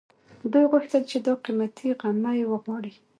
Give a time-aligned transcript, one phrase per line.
[0.51, 2.93] دوی غوښتل چې دا قيمتي غمی وغواړي